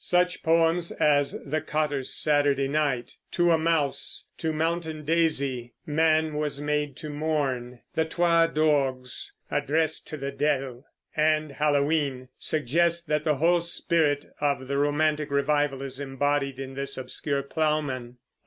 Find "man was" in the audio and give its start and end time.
5.85-6.59